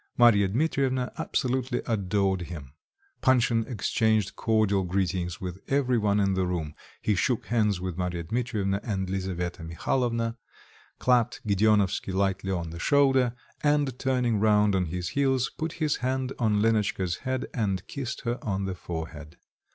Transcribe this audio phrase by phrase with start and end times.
[0.17, 2.73] Marya Dmitrievna absolutely adored him.
[3.21, 8.23] Panshin exchanged cordial greetings with every one in the room; he shook hands with Marya
[8.23, 10.37] Dmitrievna and Lisaveta Mihalovna,
[10.97, 16.33] clapped Gedeonovsky lightly on the shoulder, and turning round on his heels, put his hand
[16.39, 19.37] on Lenotchka's head and kissed her on the forehead.